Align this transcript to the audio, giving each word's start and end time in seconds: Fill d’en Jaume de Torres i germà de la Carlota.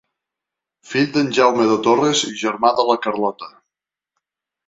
Fill 0.93 1.11
d’en 1.17 1.29
Jaume 1.39 1.67
de 1.71 1.75
Torres 1.89 2.23
i 2.31 2.33
germà 2.45 2.73
de 2.79 2.87
la 2.87 2.97
Carlota. 3.05 3.51